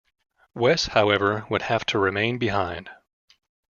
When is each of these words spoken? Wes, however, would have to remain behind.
Wes, 0.55 0.87
however, 0.87 1.45
would 1.51 1.61
have 1.61 1.85
to 1.85 1.99
remain 1.99 2.39
behind. 2.39 2.89